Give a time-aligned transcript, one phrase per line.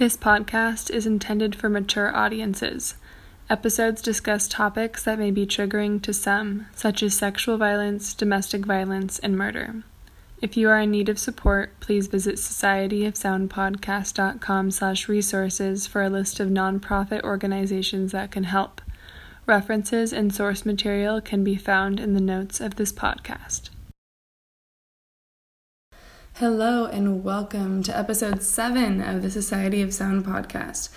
[0.00, 2.94] This podcast is intended for mature audiences.
[3.50, 9.18] Episodes discuss topics that may be triggering to some, such as sexual violence, domestic violence,
[9.18, 9.82] and murder.
[10.40, 16.40] If you are in need of support, please visit societyofsoundpodcast.com slash resources for a list
[16.40, 18.80] of nonprofit organizations that can help.
[19.44, 23.68] References and source material can be found in the notes of this podcast.
[26.40, 30.88] Hello, and welcome to episode 7 of the Society of Sound podcast.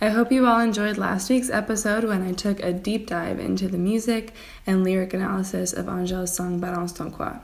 [0.00, 3.66] I hope you all enjoyed last week's episode when I took a deep dive into
[3.66, 4.32] the music
[4.68, 7.40] and lyric analysis of Angèle's song Balance ton quoi.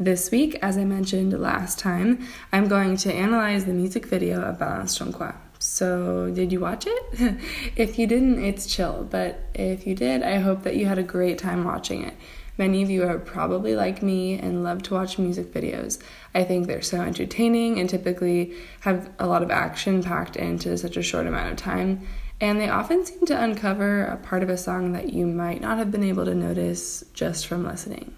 [0.00, 4.58] This week, as I mentioned last time, I'm going to analyze the music video of
[4.58, 5.32] Balance ton quoi.
[5.58, 7.36] So, did you watch it?
[7.76, 11.02] if you didn't, it's chill, but if you did, I hope that you had a
[11.02, 12.14] great time watching it.
[12.58, 16.02] Many of you are probably like me and love to watch music videos.
[16.38, 20.96] I think they're so entertaining and typically have a lot of action packed into such
[20.96, 22.06] a short amount of time.
[22.40, 25.78] And they often seem to uncover a part of a song that you might not
[25.78, 28.14] have been able to notice just from listening.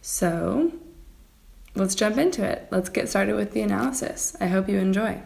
[0.00, 0.72] So,
[1.74, 2.68] let's jump into it.
[2.70, 4.34] Let's get started with the analysis.
[4.40, 5.20] I hope you enjoy.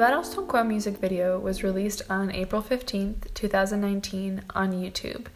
[0.00, 5.26] So, the Balance ton quoi music video was released on April 15th, 2019, on YouTube.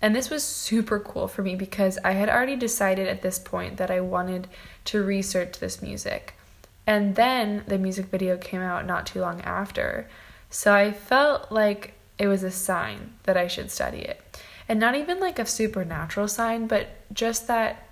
[0.00, 3.76] And this was super cool for me because I had already decided at this point
[3.78, 4.46] that I wanted
[4.84, 6.34] to research this music.
[6.86, 10.08] And then the music video came out not too long after.
[10.48, 14.20] So I felt like it was a sign that I should study it.
[14.68, 17.83] And not even like a supernatural sign, but just that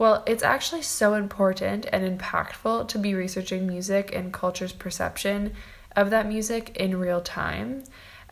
[0.00, 5.52] well, it's actually so important and impactful to be researching music and culture's perception
[5.94, 7.84] of that music in real time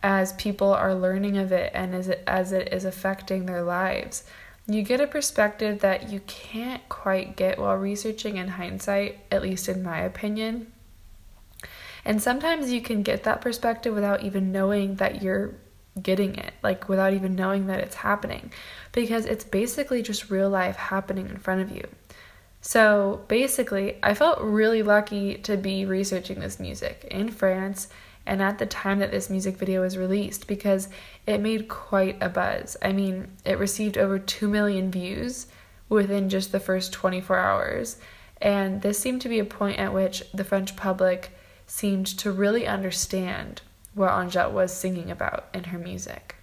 [0.03, 4.25] as people are learning of it and as it, as it is affecting their lives.
[4.67, 9.69] You get a perspective that you can't quite get while researching in hindsight, at least
[9.69, 10.73] in my opinion.
[12.03, 15.53] And sometimes you can get that perspective without even knowing that you're
[16.03, 18.53] getting it, like without even knowing that it's happening,
[18.93, 21.87] because it's basically just real life happening in front of you.
[22.61, 27.89] So basically, I felt really lucky to be researching this music in France
[28.27, 30.89] and at the time that this music video was released because
[31.27, 32.77] it made quite a buzz.
[32.83, 35.47] I mean, it received over 2 million views
[35.89, 37.97] within just the first 24 hours,
[38.43, 41.31] and this seemed to be a point at which the French public
[41.67, 43.63] seemed to really understand
[43.99, 46.37] what Angèle was singing about in her music.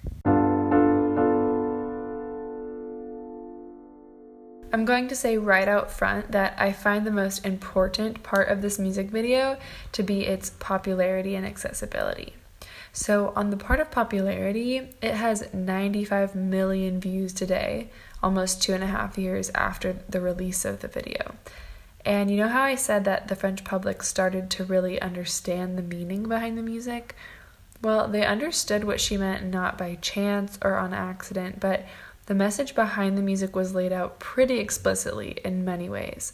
[4.75, 8.61] I'm going to say right out front that I find the most important part of
[8.61, 9.57] this music video
[9.93, 12.33] to be its popularity and accessibility.
[12.91, 17.89] So, on the part of popularity, it has 95 million views today,
[18.21, 21.35] almost two and a half years after the release of the video.
[22.05, 25.83] And you know how I said that the French public started to really understand the
[25.83, 27.15] meaning behind the music?
[27.81, 31.85] Well, they understood what she meant not by chance or on accident, but
[32.25, 36.33] the message behind the music was laid out pretty explicitly in many ways.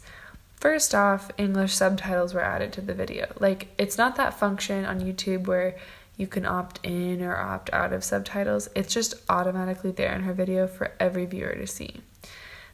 [0.56, 3.32] First off, English subtitles were added to the video.
[3.38, 5.76] Like, it's not that function on YouTube where
[6.16, 10.32] you can opt in or opt out of subtitles, it's just automatically there in her
[10.32, 12.00] video for every viewer to see.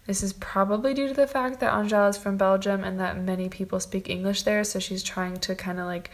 [0.07, 3.49] This is probably due to the fact that Angela is from Belgium and that many
[3.49, 6.11] people speak English there, so she's trying to kind of like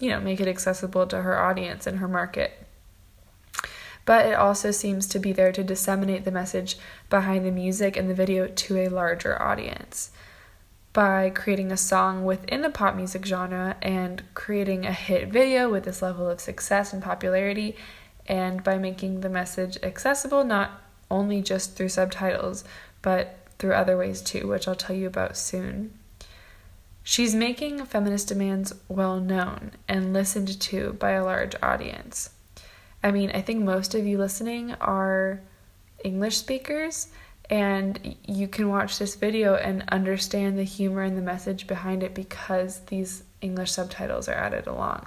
[0.00, 2.66] you know, make it accessible to her audience and her market.
[4.04, 6.78] But it also seems to be there to disseminate the message
[7.10, 10.10] behind the music and the video to a larger audience
[10.92, 15.84] by creating a song within the pop music genre and creating a hit video with
[15.84, 17.76] this level of success and popularity,
[18.26, 22.64] and by making the message accessible not only just through subtitles,
[23.02, 25.92] but through other ways too, which I'll tell you about soon.
[27.10, 32.28] She's making feminist demands well known and listened to by a large audience.
[33.02, 35.40] I mean, I think most of you listening are
[36.04, 37.08] English speakers,
[37.48, 42.14] and you can watch this video and understand the humor and the message behind it
[42.14, 45.06] because these English subtitles are added along.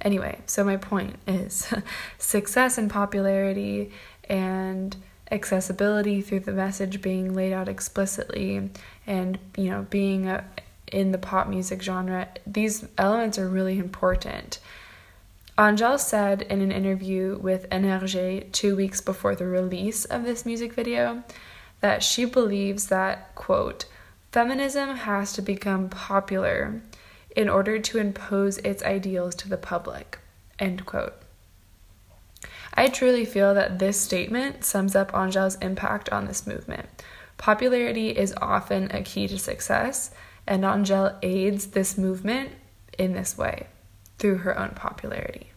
[0.00, 1.70] Anyway, so my point is
[2.18, 3.92] success and popularity
[4.30, 4.96] and
[5.30, 8.70] accessibility through the message being laid out explicitly
[9.06, 10.44] and you know being a,
[10.92, 14.58] in the pop music genre these elements are really important
[15.56, 20.72] Angèle said in an interview with NRJ two weeks before the release of this music
[20.72, 21.22] video
[21.80, 23.84] that she believes that, quote,
[24.32, 26.82] Feminism has to become popular
[27.36, 30.18] in order to impose its ideals to the public.
[30.58, 31.14] End quote.
[32.74, 36.88] I truly feel that this statement sums up Angèle's impact on this movement.
[37.36, 40.10] Popularity is often a key to success,
[40.46, 42.50] and Angèle aids this movement
[42.98, 43.66] in this way
[44.18, 45.50] through her own popularity.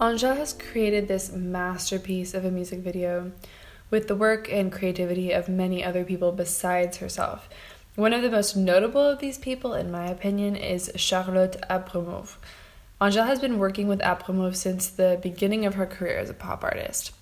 [0.00, 3.32] Angèle has created this masterpiece of a music video
[3.90, 7.48] with the work and creativity of many other people besides herself.
[7.94, 12.36] One of the most notable of these people, in my opinion, is Charlotte Abramow.
[13.00, 16.64] Angèle has been working with Abramow since the beginning of her career as a pop
[16.64, 17.12] artist.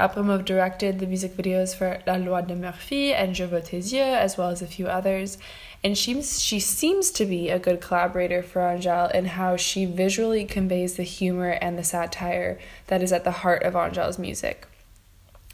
[0.00, 4.00] Abramow directed the music videos for La Loi de Murphy and Je veux tes yeux,
[4.00, 5.36] as well as a few others.
[5.84, 10.46] And she, she seems to be a good collaborator for Angèle in how she visually
[10.46, 14.66] conveys the humor and the satire that is at the heart of Angèle's music.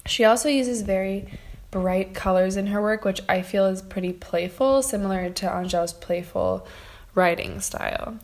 [0.06, 1.26] She also uses very
[1.72, 6.66] bright colors in her work, which I feel is pretty playful, similar to Angèle's playful
[7.16, 8.18] writing style.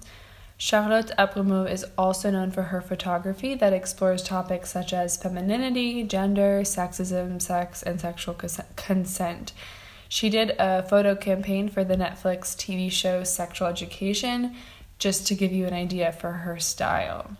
[0.64, 6.60] Charlotte Abramow is also known for her photography that explores topics such as femininity, gender,
[6.62, 8.38] sexism, sex, and sexual
[8.76, 9.52] consent.
[10.08, 14.54] She did a photo campaign for the Netflix TV show Sexual Education,
[15.00, 17.36] just to give you an idea for her style.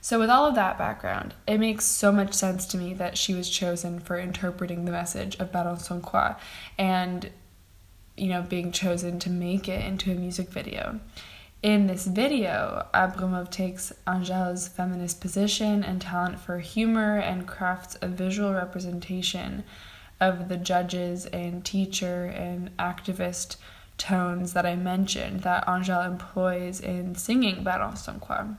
[0.00, 3.32] So, with all of that background, it makes so much sense to me that she
[3.32, 6.34] was chosen for interpreting the message of Baron Croix
[6.76, 7.30] and,
[8.16, 10.98] you know, being chosen to make it into a music video.
[11.62, 18.08] In this video, Abramow takes Angèle's feminist position and talent for humor and crafts a
[18.08, 19.62] visual representation
[20.20, 23.58] of the judges and teacher and activist
[23.96, 28.56] tones that I mentioned that Angèle employs in singing Balance ton quoi.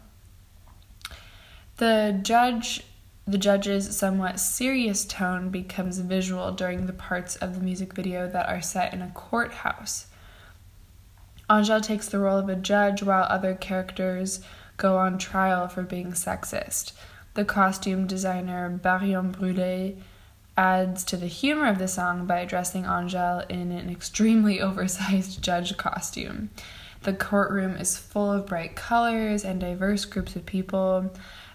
[1.75, 2.85] The judge
[3.27, 8.47] the judge's somewhat serious tone becomes visual during the parts of the music video that
[8.47, 10.07] are set in a courthouse.
[11.53, 14.39] Angèle takes the role of a judge while other characters
[14.77, 16.93] go on trial for being sexist.
[17.35, 19.95] The costume designer Barion Brûlé
[20.57, 25.77] adds to the humor of the song by dressing Angèle in an extremely oversized judge
[25.77, 26.49] costume.
[27.03, 31.13] The courtroom is full of bright colors and diverse groups of people.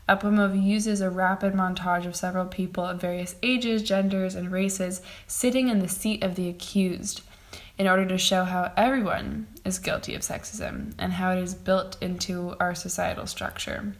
[0.08, 5.68] Abramow uses a rapid montage of several people of various ages, genders, and races sitting
[5.68, 7.22] in the seat of the accused
[7.78, 11.96] in order to show how everyone is guilty of sexism and how it is built
[12.00, 13.94] into our societal structure.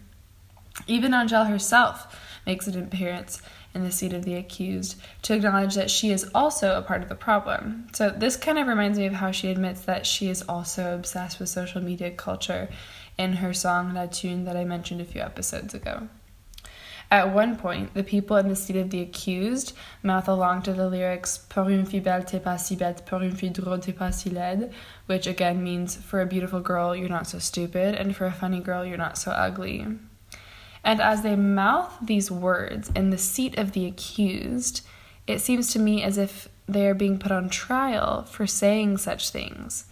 [0.87, 3.41] Even Angèle herself makes an appearance
[3.73, 7.09] in the seat of the accused to acknowledge that she is also a part of
[7.09, 7.87] the problem.
[7.93, 11.39] So, this kind of reminds me of how she admits that she is also obsessed
[11.39, 12.69] with social media culture
[13.17, 16.07] in her song La Thune that I mentioned a few episodes ago.
[17.11, 19.73] At one point, the people in the seat of the accused
[20.03, 23.35] mouth along to the lyrics Pour une fille belle, t'es pas si bête, pour une
[23.35, 24.71] fille drôle, t'es pas si laide,
[25.07, 28.59] which again means for a beautiful girl, you're not so stupid, and for a funny
[28.59, 29.87] girl, you're not so ugly.
[30.83, 34.81] And as they mouth these words in the seat of the accused,
[35.25, 39.31] it seems to me as if they are being put on trial for saying such
[39.31, 39.85] things.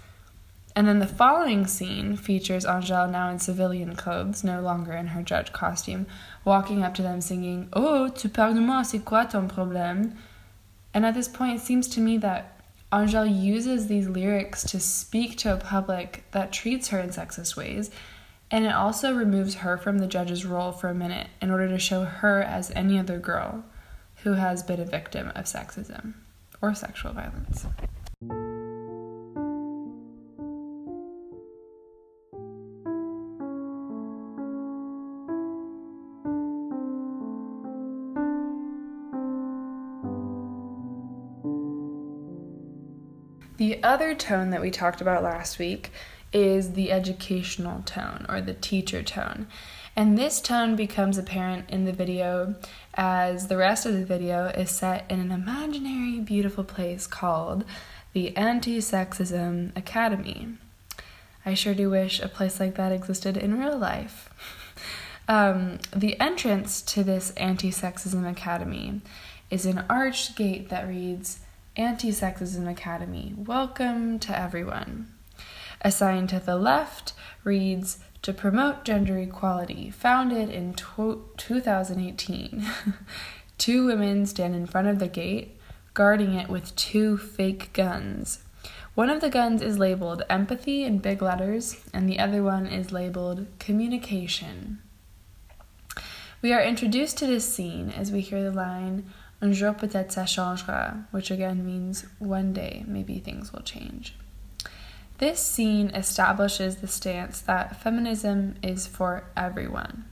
[0.78, 5.24] And then the following scene features Angèle now in civilian clothes, no longer in her
[5.24, 6.06] judge costume,
[6.48, 10.16] walking up to them singing, Oh, tu parles de moi, c'est quoi ton problème?
[10.94, 12.60] And at this point, it seems to me that
[12.92, 17.92] Angèle uses these lyrics to speak to a public that treats her in sexist ways,
[18.50, 21.78] and it also removes her from the judge's role for a minute in order to
[21.78, 23.66] show her as any other girl
[24.24, 26.14] who has been a victim of sexism
[26.62, 27.66] or sexual violence.
[43.88, 45.92] Other tone that we talked about last week
[46.34, 49.48] is the educational tone or the teacher tone.
[49.96, 52.56] And this tone becomes apparent in the video
[52.94, 57.66] as the rest of the video is set in an imaginary, beautiful place called
[58.14, 60.50] the Anti Sexism Academy.
[61.46, 64.30] I sure do wish a place like that existed in real life.
[65.28, 69.02] um, the entrance to this Anti Sexism Academy
[69.50, 71.40] is an arched gate that reads
[71.78, 73.36] Anti Sexism Academy.
[73.38, 75.14] Welcome to everyone.
[75.82, 82.66] A sign to the left reads To promote gender equality, founded in 2018.
[83.60, 85.56] two women stand in front of the gate,
[85.94, 88.40] guarding it with two fake guns.
[88.96, 92.92] One of the guns is labeled empathy in big letters, and the other one is
[92.92, 94.80] labeled communication.
[96.42, 100.26] We are introduced to this scene as we hear the line Un jour peut-être ça
[100.26, 104.16] changera, which again means one day maybe things will change.
[105.20, 110.06] This scene establishes the stance that feminism is for everyone.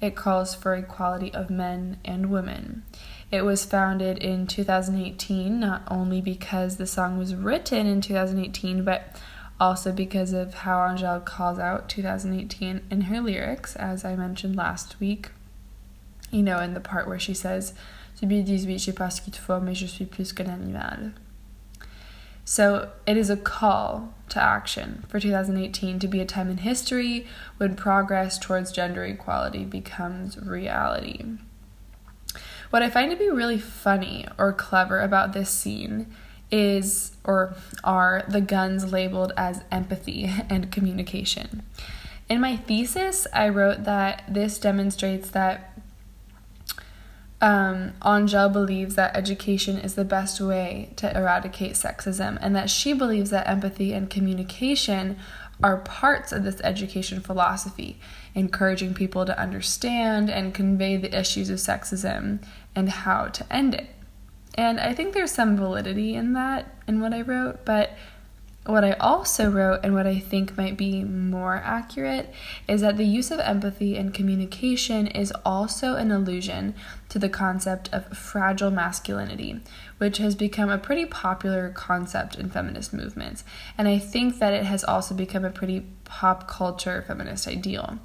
[0.00, 2.82] It calls for equality of men and women.
[3.30, 9.16] It was founded in 2018, not only because the song was written in 2018, but
[9.58, 14.98] also because of how Angèle calls out 2018 in her lyrics, as I mentioned last
[15.00, 15.30] week.
[16.30, 17.72] You know, in the part where she says,
[18.20, 21.12] 2018, je sais pas ce qu'il te faut, mais je suis plus qu'un animal.
[22.44, 27.26] So it is a call to action for 2018 to be a time in history
[27.56, 31.24] when progress towards gender equality becomes reality.
[32.68, 36.12] What I find to be really funny or clever about this scene
[36.50, 41.62] is or are the guns labeled as empathy and communication.
[42.28, 45.78] In my thesis, I wrote that this demonstrates that
[47.40, 52.92] um, Angèle believes that education is the best way to eradicate sexism, and that she
[52.92, 55.18] believes that empathy and communication
[55.62, 57.98] are parts of this education philosophy,
[58.34, 62.42] encouraging people to understand and convey the issues of sexism
[62.74, 63.88] and how to end it.
[64.56, 67.90] And I think there's some validity in that, in what I wrote, but
[68.66, 72.32] what I also wrote, and what I think might be more accurate,
[72.66, 76.74] is that the use of empathy and communication is also an allusion
[77.10, 79.60] to the concept of fragile masculinity,
[79.98, 83.44] which has become a pretty popular concept in feminist movements.
[83.76, 87.98] And I think that it has also become a pretty pop culture feminist ideal.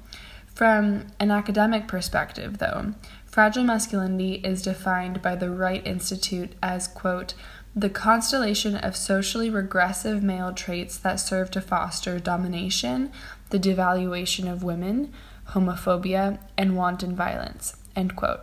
[0.54, 2.92] From an academic perspective, though,
[3.24, 7.32] fragile masculinity is defined by the Wright Institute as, quote,
[7.74, 13.12] the constellation of socially regressive male traits that serve to foster domination,
[13.50, 15.12] the devaluation of women,
[15.50, 18.40] homophobia, and wanton violence, end quote,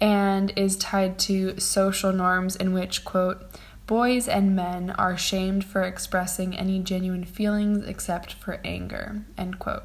[0.00, 3.42] and is tied to social norms in which, quote,
[3.86, 9.84] boys and men are shamed for expressing any genuine feelings except for anger, end quote.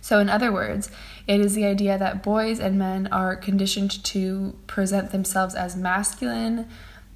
[0.00, 0.90] So, in other words,
[1.26, 6.68] it is the idea that boys and men are conditioned to present themselves as masculine,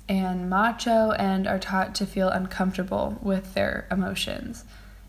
[0.08, 4.64] and macho and are taught to feel uncomfortable with their emotions.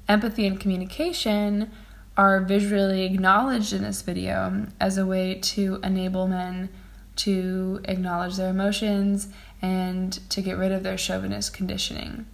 [0.08, 1.72] Empathy and communication
[2.16, 6.70] are visually acknowledged in this video as a way to enable men
[7.18, 9.28] to acknowledge their emotions
[9.62, 12.26] and to get rid of their chauvinist conditioning.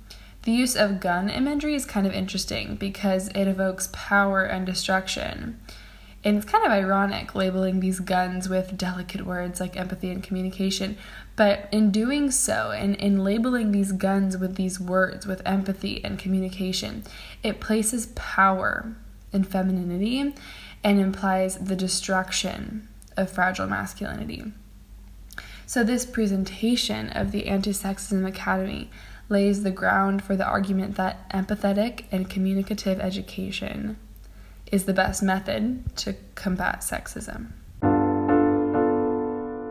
[0.44, 5.60] The use of gun imagery is kind of interesting because it evokes power and destruction.
[6.26, 10.98] And it's kind of ironic labeling these guns with delicate words like empathy and communication.
[11.36, 16.18] But in doing so, and in labeling these guns with these words, with empathy and
[16.18, 17.04] communication,
[17.44, 18.96] it places power
[19.34, 20.34] in femininity
[20.84, 22.88] and implies the destruction
[23.18, 24.54] of fragile masculinity.
[25.66, 28.90] So, this presentation of the Anti Sexism Academy
[29.30, 33.98] lays the ground for the argument that empathetic and communicative education
[34.74, 37.52] is the best method to combat sexism.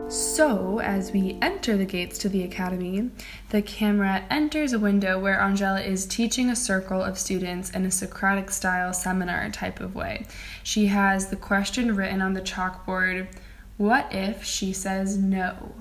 [0.09, 3.09] So, as we enter the gates to the academy,
[3.49, 7.91] the camera enters a window where Angela is teaching a circle of students in a
[7.91, 10.25] Socratic style seminar type of way.
[10.63, 13.27] She has the question written on the chalkboard
[13.75, 15.73] What if she says no?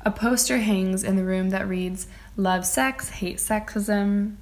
[0.00, 4.36] A poster hangs in the room that reads Love sex, hate sexism,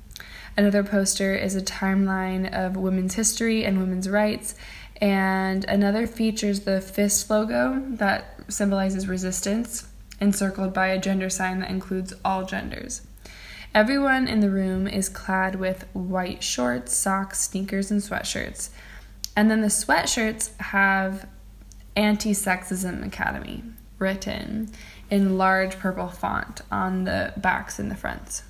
[0.57, 4.55] Another poster is a timeline of women's history and women's rights.
[5.01, 9.89] And another features the fist logo that symbolizes resistance,
[10.21, 13.03] encircled by a gender sign that includes all genders.
[13.75, 18.69] Everyone in the room is clad with white shorts, socks, sneakers, and sweatshirts.
[19.35, 21.27] And then the sweatshirts have
[21.97, 23.65] Anti Sexism Academy
[23.99, 24.71] written
[25.11, 28.43] in large purple font on the backs and the fronts.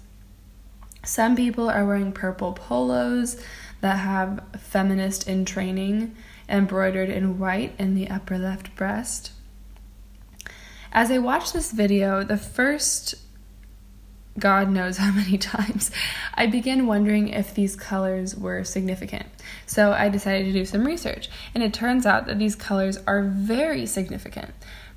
[1.04, 3.42] Some people are wearing purple polos
[3.80, 6.14] that have feminist in training
[6.48, 9.32] embroidered in white in the upper left breast.
[10.92, 13.14] As I watched this video, the first
[14.38, 15.90] God knows how many times,
[16.34, 19.26] I began wondering if these colors were significant.
[19.66, 23.22] So I decided to do some research, and it turns out that these colors are
[23.22, 24.50] very significant.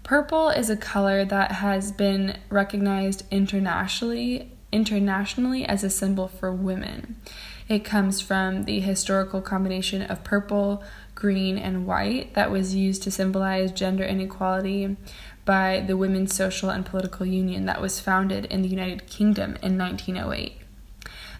[0.03, 7.15] Purple is a color that has been recognized internationally internationally as a symbol for women.
[7.67, 10.83] It comes from the historical combination of purple,
[11.15, 14.97] green, and white that was used to symbolize gender inequality
[15.45, 19.77] by the Women's Social and Political Union that was founded in the United Kingdom in
[19.77, 20.57] 1908.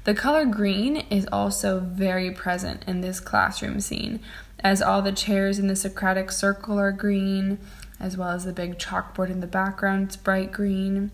[0.06, 4.20] The color green is also very present in this classroom scene,
[4.60, 7.60] as all the chairs in the Socratic circle are green,
[8.00, 11.12] as well as the big chalkboard in the background, it's bright green.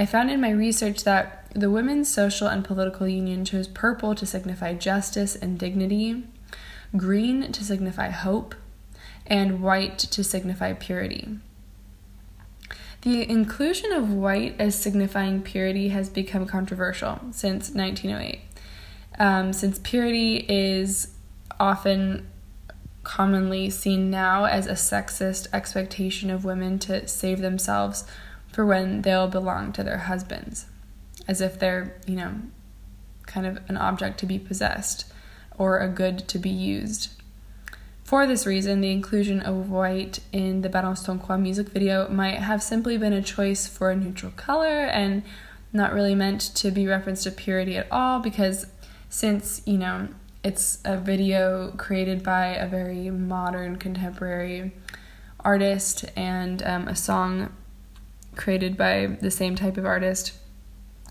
[0.00, 4.24] I found in my research that the Women's Social and Political Union chose purple to
[4.24, 6.24] signify justice and dignity,
[6.96, 8.54] green to signify hope,
[9.26, 11.36] and white to signify purity.
[13.02, 18.40] The inclusion of white as signifying purity has become controversial since 1908,
[19.18, 21.08] um, since purity is
[21.60, 22.26] often
[23.02, 28.04] commonly seen now as a sexist expectation of women to save themselves
[28.52, 30.66] for when they'll belong to their husbands,
[31.28, 32.34] as if they're, you know,
[33.26, 35.10] kind of an object to be possessed
[35.56, 37.10] or a good to be used.
[38.02, 42.38] For this reason, the inclusion of white in the Balance ton quoi music video might
[42.38, 45.22] have simply been a choice for a neutral color and
[45.72, 48.66] not really meant to be referenced to purity at all because
[49.08, 50.08] since, you know,
[50.42, 54.72] it's a video created by a very modern contemporary
[55.44, 57.52] artist and um, a song
[58.36, 60.32] created by the same type of artist.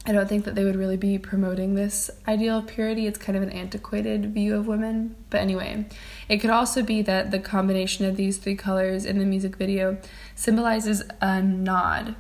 [0.06, 3.06] I don't think that they would really be promoting this ideal of purity.
[3.06, 5.16] It's kind of an antiquated view of women.
[5.30, 5.86] But anyway,
[6.28, 9.98] it could also be that the combination of these three colors in the music video
[10.36, 12.16] symbolizes a nod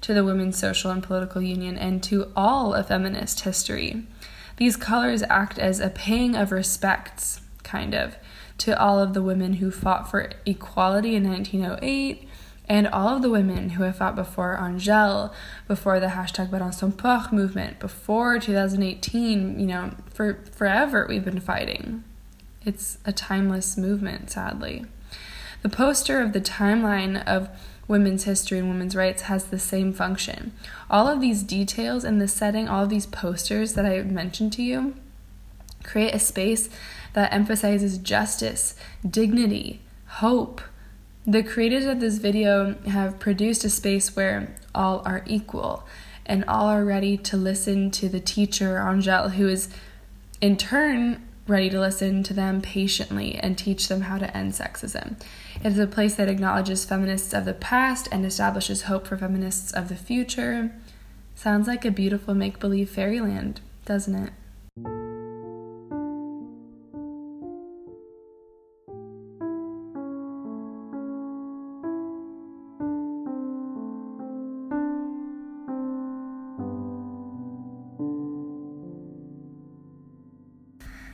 [0.00, 4.06] to the Women's Social and Political Union and to all of feminist history.
[4.56, 8.16] These colors act as a paying of respects, kind of,
[8.58, 12.27] to all of the women who fought for equality in 1908
[12.68, 15.32] and all of the women who have fought before Angèle,
[15.66, 22.04] before the hashtag Balance porc movement, before 2018, you know, for forever we've been fighting.
[22.64, 24.84] It's a timeless movement, sadly.
[25.62, 27.48] The poster of the timeline of
[27.88, 30.52] women's history and women's rights has the same function.
[30.90, 34.62] All of these details in the setting, all of these posters that I mentioned to
[34.62, 34.94] you,
[35.82, 36.68] create a space
[37.14, 38.74] that emphasizes justice,
[39.08, 40.60] dignity, hope,
[41.28, 45.86] the creators of this video have produced a space where all are equal
[46.24, 49.68] and all are ready to listen to the teacher, Angèle, who is
[50.40, 55.20] in turn ready to listen to them patiently and teach them how to end sexism.
[55.62, 59.70] It is a place that acknowledges feminists of the past and establishes hope for feminists
[59.70, 60.72] of the future.
[61.34, 64.32] Sounds like a beautiful make believe fairyland, doesn't it?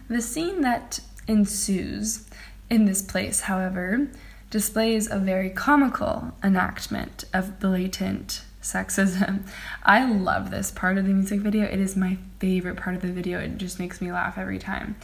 [0.09, 2.29] The scene that ensues
[2.69, 4.09] in this place, however,
[4.51, 9.47] displays a very comical enactment of blatant sexism.
[9.83, 11.65] I love this part of the music video.
[11.65, 13.39] It is my favorite part of the video.
[13.41, 14.97] It just makes me laugh every time.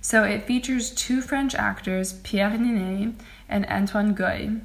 [0.00, 3.14] So it features two French actors, Pierre Niney
[3.48, 4.60] and Antoine Gouy.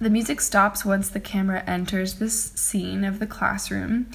[0.00, 4.10] The music stops once the camera enters this scene of the classroom,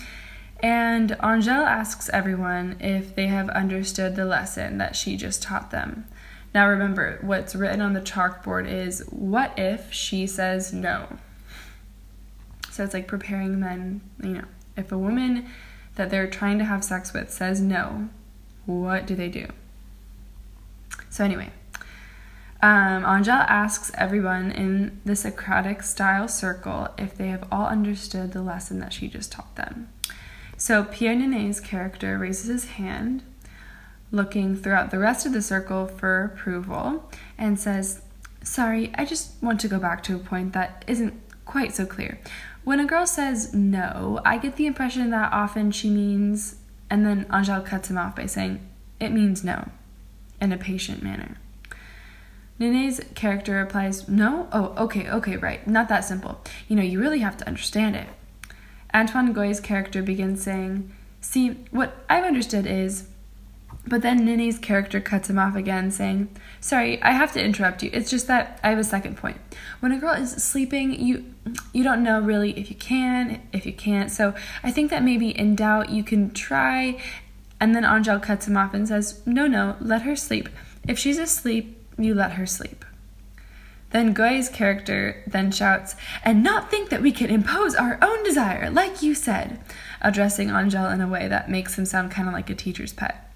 [0.60, 6.06] and Angèle asks everyone if they have understood the lesson that she just taught them.
[6.54, 11.18] Now remember, what's written on the chalkboard is what if she says no?
[12.72, 15.48] So it's like preparing men, you know, if a woman
[15.96, 18.10] that they're trying to have sex with says no,
[18.66, 19.48] what do they do?
[21.10, 21.50] So, anyway,
[22.62, 28.42] um, Angèle asks everyone in the Socratic style circle if they have all understood the
[28.42, 29.90] lesson that she just taught them.
[30.58, 33.22] So Pierre Niney's character raises his hand,
[34.12, 38.02] looking throughout the rest of the circle for approval, and says,
[38.44, 41.14] Sorry, I just want to go back to a point that isn't
[41.46, 42.20] quite so clear.
[42.64, 46.56] When a girl says no, I get the impression that often she means,
[46.90, 48.60] and then Angèle cuts him off by saying,
[49.00, 49.70] It means no,
[50.42, 51.38] in a patient manner.
[52.60, 54.48] Niney's character replies, No?
[54.52, 55.66] Oh, okay, okay, right.
[55.68, 56.42] Not that simple.
[56.68, 58.08] You know, you really have to understand it.
[58.94, 63.08] Antoine Gouy's character begins saying, See, what I've understood is.
[63.86, 67.90] But then Niney's character cuts him off again, saying, Sorry, I have to interrupt you.
[67.94, 69.38] It's just that I have a second point.
[69.80, 71.34] When a girl is sleeping, you
[71.74, 74.12] you don't know really if you can, if you can't.
[74.12, 77.02] So I think that maybe in doubt you can try.
[77.60, 80.50] And then Angèle cuts him off and says, No, no, let her sleep.
[80.88, 82.84] If she's asleep, you let her sleep.
[83.92, 88.70] Then Gouy's character then shouts, and not think that we can impose our own desire,
[88.70, 89.60] like you said,
[90.02, 93.32] addressing Angèle in a way that makes him sound kind of like a teacher's pet.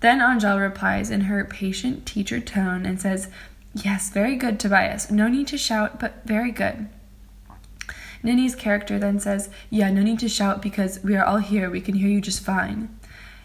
[0.00, 3.28] Then Angèle replies in her patient teacher tone and says,
[3.74, 5.10] Yes, very good, Tobias.
[5.10, 6.88] No need to shout, but very good.
[8.24, 11.70] Niney's character then says, Yeah, no need to shout because we are all here.
[11.70, 12.97] We can hear you just fine.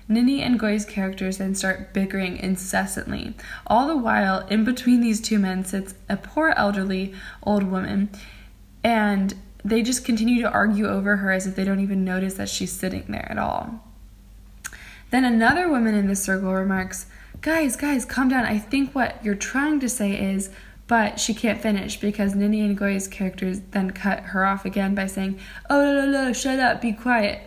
[0.10, 3.36] Niney and Gouy's characters then start bickering incessantly.
[3.68, 7.13] All the while, in between these two men sits a poor elderly
[7.44, 8.10] old woman,
[8.84, 12.50] and they just continue to argue over her as if they don't even notice that
[12.50, 13.82] she's sitting there at all.
[15.12, 17.06] Then another woman in the circle remarks,
[17.42, 18.46] Guys, guys, calm down.
[18.46, 20.50] I think what you're trying to say is,
[20.88, 25.08] but she can't finish because Niney and Gouy's characters then cut her off again by
[25.08, 25.39] saying,
[25.70, 27.42] Oh, no, no, no, shut up, be quiet.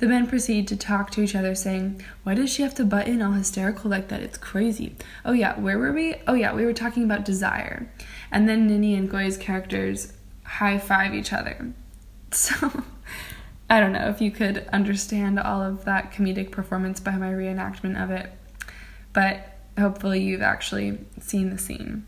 [0.00, 3.06] The men proceed to talk to each other, saying, Why does she have to butt
[3.06, 4.22] in all hysterical like that?
[4.22, 4.96] It's crazy.
[5.26, 6.14] Oh, yeah, where were we?
[6.26, 7.92] Oh, yeah, we were talking about desire.
[8.30, 11.72] And then Niney and Gouy's characters high five each other.
[12.32, 12.84] So,
[13.68, 18.00] I don't know if you could understand all of that comedic performance by my reenactment
[18.00, 18.30] of it,
[19.12, 22.06] but hopefully you've actually seen the scene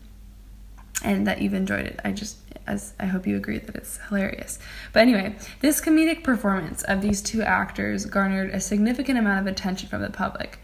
[1.03, 1.99] and that you've enjoyed it.
[2.03, 4.59] I just, as I hope you agree that it's hilarious.
[4.93, 9.89] But anyway, this comedic performance of these two actors garnered a significant amount of attention
[9.89, 10.59] from the public.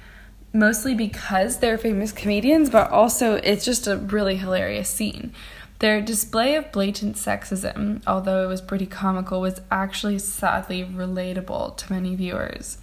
[0.51, 5.33] Mostly because they're famous comedians, but also it's just a really hilarious scene.
[5.79, 11.93] Their display of blatant sexism, although it was pretty comical, was actually sadly relatable to
[11.93, 12.79] many viewers.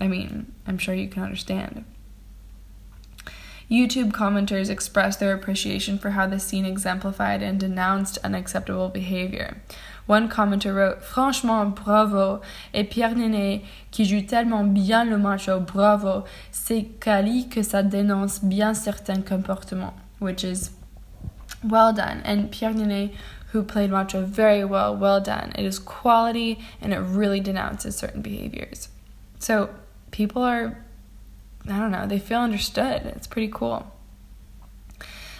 [0.00, 1.84] I mean, I'm sure you can understand.
[3.70, 9.58] YouTube commenters expressed their appreciation for how the scene exemplified and denounced unacceptable behavior.
[10.06, 12.42] One commenter wrote Franchement, bravo!
[12.74, 16.24] Et Pierre Néné, qui joue tellement bien le macho, oh, bravo!
[16.50, 19.94] C'est quali que ça dénonce bien certains comportements.
[20.18, 20.70] Which is
[21.62, 22.22] well done.
[22.24, 23.14] And Pierre Niney,
[23.52, 25.52] who played Macho very well, well done.
[25.56, 28.88] It is quality and it really denounces certain behaviors.
[29.38, 29.70] So
[30.10, 30.84] people are,
[31.68, 33.02] I don't know, they feel understood.
[33.06, 33.92] It's pretty cool.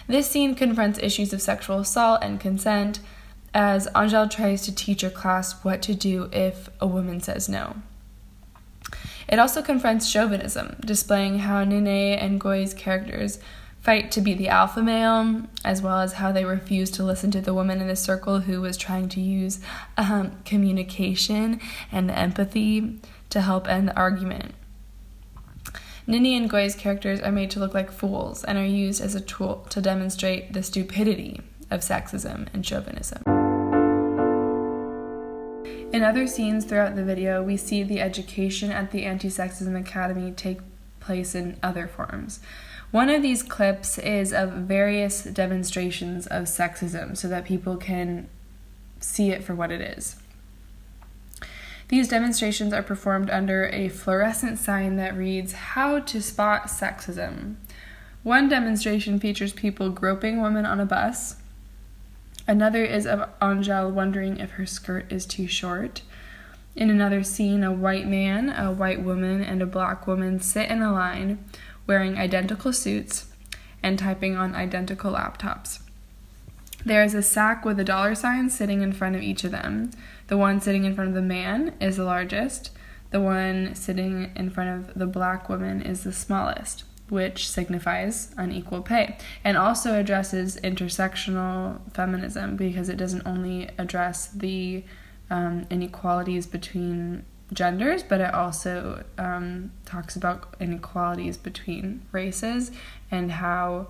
[0.07, 2.99] This scene confronts issues of sexual assault and consent
[3.53, 7.77] as Angèle tries to teach her class what to do if a woman says no.
[9.27, 13.39] It also confronts chauvinism, displaying how Niney and Gouy's characters
[13.79, 17.41] fight to be the alpha male, as well as how they refuse to listen to
[17.41, 19.59] the woman in the circle who was trying to use
[19.97, 21.59] um, communication
[21.91, 24.53] and empathy to help end the argument.
[26.11, 29.21] Niney and Gouy's characters are made to look like fools and are used as a
[29.21, 33.23] tool to demonstrate the stupidity of sexism and chauvinism.
[35.93, 40.33] In other scenes throughout the video, we see the education at the Anti Sexism Academy
[40.33, 40.59] take
[40.99, 42.41] place in other forms.
[42.91, 48.27] One of these clips is of various demonstrations of sexism so that people can
[48.99, 50.20] see it for what it is.
[51.91, 57.55] These demonstrations are performed under a fluorescent sign that reads, How to Spot Sexism.
[58.23, 61.35] One demonstration features people groping women on a bus.
[62.47, 66.01] Another is of Angèle wondering if her skirt is too short.
[66.77, 70.81] In another scene, a white man, a white woman, and a black woman sit in
[70.81, 71.43] a line
[71.87, 73.25] wearing identical suits
[73.83, 75.79] and typing on identical laptops.
[76.85, 79.91] There is a sack with a dollar sign sitting in front of each of them.
[80.31, 82.71] The one sitting in front of the man is the largest.
[83.09, 88.81] The one sitting in front of the black woman is the smallest, which signifies unequal
[88.81, 94.85] pay and also addresses intersectional feminism because it doesn't only address the
[95.29, 102.71] um, inequalities between genders, but it also um, talks about inequalities between races
[103.11, 103.89] and how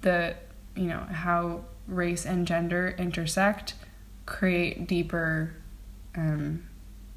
[0.00, 0.36] the
[0.74, 3.74] you know how race and gender intersect
[4.24, 5.52] create deeper
[6.16, 6.64] um,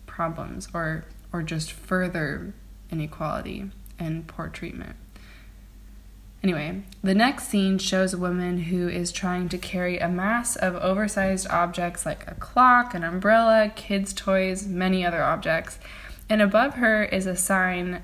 [0.05, 2.53] problems or or just further
[2.89, 4.95] inequality and poor treatment.
[6.41, 10.75] Anyway, the next scene shows a woman who is trying to carry a mass of
[10.75, 15.79] oversized objects like a clock, an umbrella, kids' toys, many other objects.
[16.29, 18.03] And above her is a sign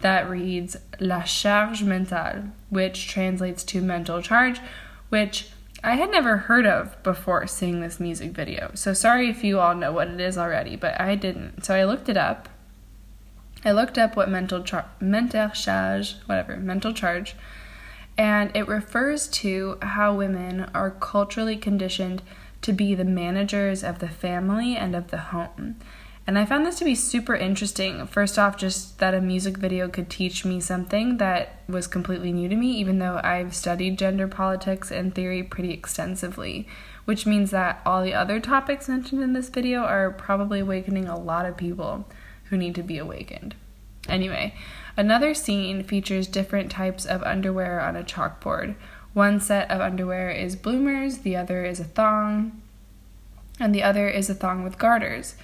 [0.00, 4.60] that reads La charge mentale, which translates to mental charge,
[5.08, 5.50] which
[5.84, 8.70] I had never heard of before seeing this music video.
[8.74, 11.64] So sorry if you all know what it is already, but I didn't.
[11.64, 12.48] So I looked it up.
[13.64, 17.34] I looked up what mental char- mental charge, whatever, mental charge
[18.18, 22.22] and it refers to how women are culturally conditioned
[22.62, 25.76] to be the managers of the family and of the home.
[26.26, 28.04] And I found this to be super interesting.
[28.06, 32.48] First off, just that a music video could teach me something that was completely new
[32.48, 36.66] to me, even though I've studied gender politics and theory pretty extensively,
[37.04, 41.18] which means that all the other topics mentioned in this video are probably awakening a
[41.18, 42.08] lot of people
[42.46, 43.54] who need to be awakened.
[44.08, 44.54] Anyway,
[44.96, 48.76] Another scene features different types of underwear on a chalkboard.
[49.12, 52.62] One set of underwear is bloomers, the other is a thong,
[53.60, 55.36] and the other is a thong with garters.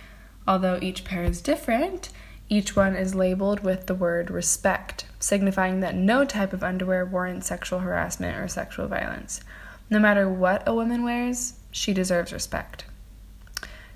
[0.47, 2.11] Although each pair is different,
[2.53, 7.47] Each one is labeled with the word respect, signifying that no type of underwear warrants
[7.47, 9.41] sexual harassment or sexual violence.
[9.89, 12.85] No matter what a woman wears, she deserves respect.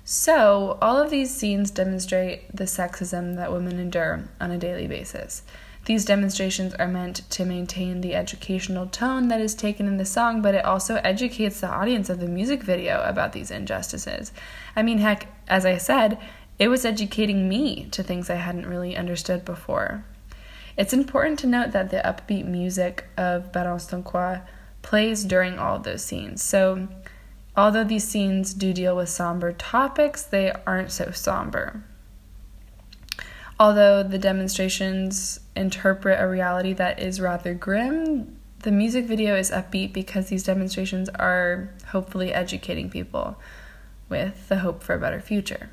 [0.03, 5.43] So, all of these scenes demonstrate the sexism that women endure on a daily basis.
[5.85, 10.41] These demonstrations are meant to maintain the educational tone that is taken in the song,
[10.41, 14.31] but it also educates the audience of the music video about these injustices.
[14.75, 16.17] I mean, heck, as I said,
[16.59, 20.03] it was educating me to things I hadn't really understood before.
[20.77, 24.41] It's important to note that the upbeat music of Balance ton quoi
[24.81, 26.43] plays during all of those scenes.
[26.43, 26.87] So,
[27.57, 31.83] Although these scenes do deal with somber topics, they aren't so somber.
[33.59, 39.91] Although the demonstrations interpret a reality that is rather grim, the music video is upbeat
[39.91, 43.39] because these demonstrations are hopefully educating people
[44.07, 45.71] with the hope for a better future.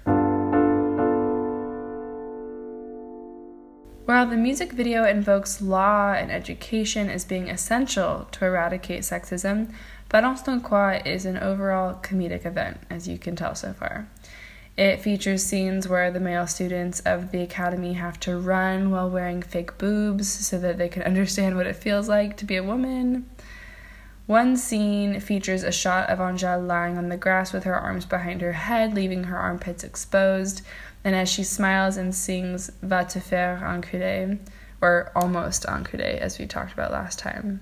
[4.07, 9.73] While the music video invokes law and education as being essential to eradicate sexism,
[10.11, 10.61] Balance ton
[11.07, 14.07] is an overall comedic event, as you can tell so far.
[14.77, 19.41] It features scenes where the male students of the academy have to run while wearing
[19.41, 23.25] fake boobs so that they can understand what it feels like to be a woman.
[24.27, 28.41] One scene features a shot of Angèle lying on the grass with her arms behind
[28.41, 30.63] her head, leaving her armpits exposed.
[31.05, 34.39] And as she smiles and sings Va te faire enculer,
[34.81, 37.61] or almost enculer, as we talked about last time.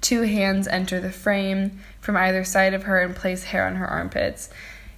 [0.00, 3.86] Two hands enter the frame from either side of her and place hair on her
[3.86, 4.50] armpits.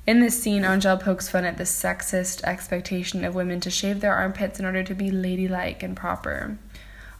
[0.06, 4.14] In this scene, Angèle pokes fun at the sexist expectation of women to shave their
[4.14, 6.56] armpits in order to be ladylike and proper.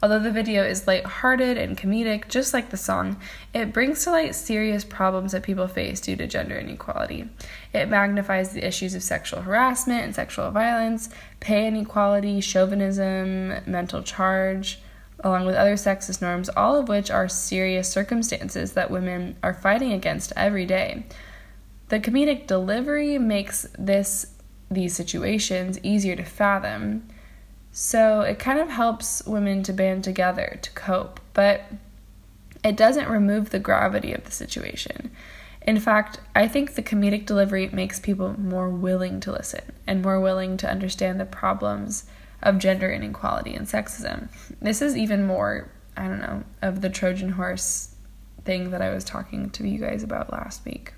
[0.03, 3.21] Although the video is light-hearted and comedic, just like the song,
[3.53, 7.29] it brings to light serious problems that people face due to gender inequality.
[7.73, 11.09] It magnifies the issues of sexual harassment and sexual violence,
[11.41, 14.81] pay inequality, chauvinism, mental charge,
[15.21, 19.93] along with other sexist norms, all of which are serious circumstances that women are fighting
[19.93, 21.05] against every day.
[21.89, 24.27] The comedic delivery makes this
[24.71, 27.09] these situations easier to fathom.
[27.73, 31.65] So it kind of helps women to band together to cope, but
[32.65, 35.11] it doesn't remove the gravity of the situation.
[35.63, 40.21] In fact, I think the comedic delivery makes people more willing to listen and more
[40.21, 42.07] willing to understand the problems
[42.43, 44.29] of gender inequality and sexism.
[44.61, 47.95] This is even more, I don't know, of the Trojan horse
[48.45, 50.95] thing that I was talking to you guys about last week.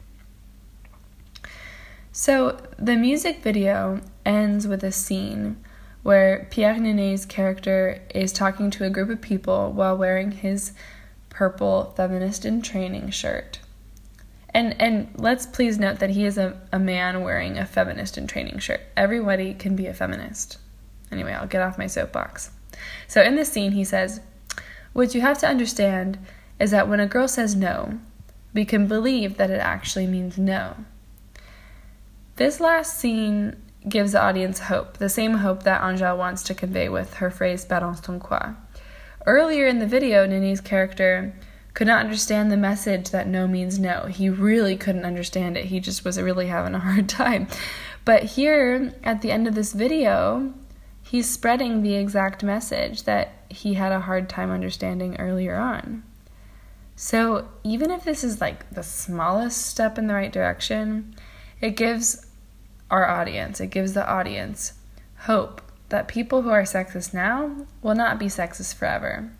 [2.12, 5.56] So, the music video ends with a scene
[6.02, 10.72] where Pierre Niney's character is talking to a group of people while wearing his
[11.28, 13.60] purple feminist in training shirt.
[14.52, 18.26] And and let's please note that he is a, a man wearing a feminist in
[18.26, 18.80] training shirt.
[18.96, 20.58] Everybody can be a feminist.
[21.12, 22.50] Anyway, I'll get off my soapbox.
[23.06, 24.20] So in this scene, he says,
[24.92, 26.18] What you have to understand
[26.58, 27.98] is that when a girl says no,
[28.52, 30.76] we can believe that it actually means no.
[32.36, 33.56] This last scene
[33.88, 37.64] gives the audience hope, the same hope that Angèle wants to convey with her phrase
[37.64, 38.54] balance ton quoi.
[39.26, 41.34] Earlier in the video, Niney's character
[41.74, 44.06] could not understand the message that no means no.
[44.06, 45.66] He really couldn't understand it.
[45.66, 47.46] He just was really having a hard time.
[48.04, 50.52] But here at the end of this video,
[51.02, 56.02] he's spreading the exact message that he had a hard time understanding earlier on.
[56.96, 61.14] So, even if this is like the smallest step in the right direction,
[61.60, 62.26] it gives
[62.90, 64.74] our audience, it gives the audience
[65.20, 69.30] hope that people who are sexist now will not be sexist forever,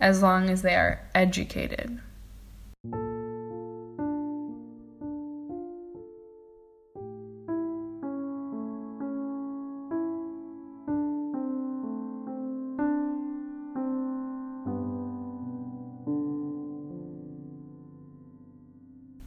[0.00, 2.00] as long as they are educated.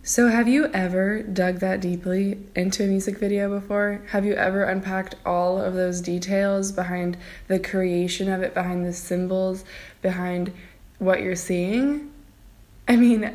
[0.06, 4.02] So, have you ever dug that deeply into a music video before?
[4.10, 7.16] Have you ever unpacked all of those details behind
[7.48, 9.64] the creation of it, behind the symbols,
[10.02, 10.52] behind
[11.00, 12.12] what you're seeing?
[12.86, 13.34] I mean,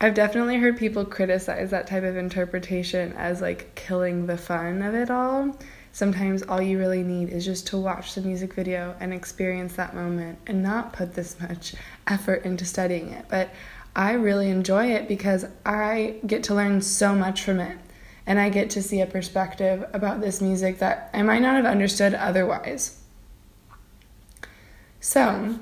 [0.00, 4.96] I've definitely heard people criticize that type of interpretation as like killing the fun of
[4.96, 5.56] it all.
[5.92, 9.94] Sometimes all you really need is just to watch the music video and experience that
[9.94, 11.76] moment and not put this much
[12.08, 13.26] effort into studying it.
[13.28, 13.50] But
[13.94, 17.78] I really enjoy it because I get to learn so much from it.
[18.26, 21.66] And I get to see a perspective about this music that I might not have
[21.66, 23.00] understood otherwise.
[25.00, 25.58] So,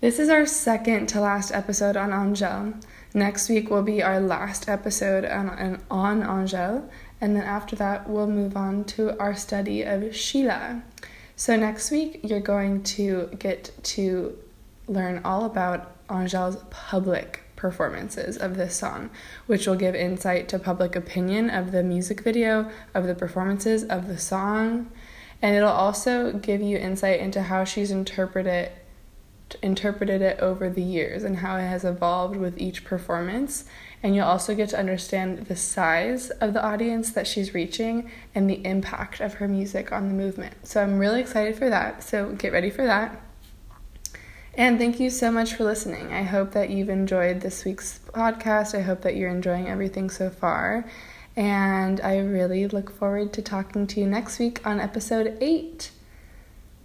[0.00, 2.80] this is our second to last episode on Angèle.
[3.12, 6.88] Next week will be our last episode on, on Angèle,
[7.20, 10.82] And then after that, we'll move on to our study of Sheila.
[11.34, 14.38] So next week, you're going to get to
[14.86, 19.10] learn all about Angèle's public performances of this song,
[19.46, 24.08] which will give insight to public opinion of the music video, of the performances of
[24.08, 24.90] the song,
[25.42, 28.70] and it'll also give you insight into how she's interpreted
[29.62, 33.64] interpreted it over the years and how it has evolved with each performance.
[34.02, 38.48] And you'll also get to understand the size of the audience that she's reaching and
[38.48, 40.54] the impact of her music on the movement.
[40.66, 42.02] So I'm really excited for that.
[42.02, 43.22] So get ready for that.
[44.58, 46.12] And thank you so much for listening.
[46.12, 48.76] I hope that you've enjoyed this week's podcast.
[48.76, 50.84] I hope that you're enjoying everything so far.
[51.36, 55.92] And I really look forward to talking to you next week on episode 8.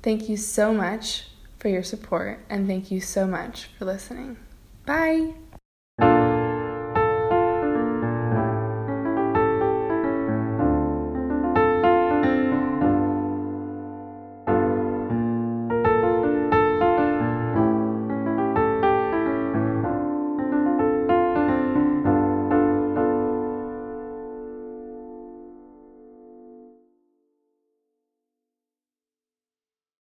[0.03, 4.37] Thank you so much for your support, and thank you so much for listening.
[4.85, 5.33] Bye.